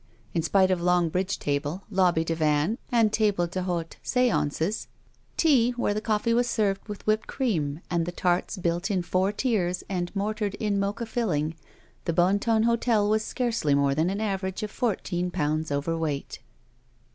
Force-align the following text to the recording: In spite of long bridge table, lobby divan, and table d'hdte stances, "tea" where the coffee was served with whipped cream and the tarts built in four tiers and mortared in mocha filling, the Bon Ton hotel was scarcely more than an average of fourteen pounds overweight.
In 0.33 0.41
spite 0.41 0.71
of 0.71 0.81
long 0.81 1.09
bridge 1.09 1.37
table, 1.37 1.83
lobby 1.91 2.23
divan, 2.23 2.79
and 2.91 3.13
table 3.13 3.47
d'hdte 3.47 3.97
stances, 4.01 4.87
"tea" 5.37 5.73
where 5.73 5.93
the 5.93 6.01
coffee 6.01 6.33
was 6.33 6.49
served 6.49 6.87
with 6.89 7.05
whipped 7.05 7.27
cream 7.27 7.81
and 7.87 8.07
the 8.07 8.11
tarts 8.11 8.57
built 8.57 8.89
in 8.89 9.03
four 9.03 9.31
tiers 9.31 9.83
and 9.87 10.09
mortared 10.15 10.55
in 10.55 10.79
mocha 10.79 11.05
filling, 11.05 11.53
the 12.05 12.13
Bon 12.13 12.39
Ton 12.39 12.63
hotel 12.63 13.07
was 13.11 13.23
scarcely 13.23 13.75
more 13.75 13.93
than 13.93 14.09
an 14.09 14.21
average 14.21 14.63
of 14.63 14.71
fourteen 14.71 15.29
pounds 15.29 15.71
overweight. 15.71 16.39